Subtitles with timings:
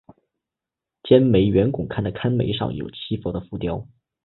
[1.03, 3.87] 尖楣圆拱龛的龛楣上有七佛的浮雕。